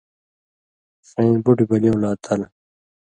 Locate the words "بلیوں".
1.69-1.97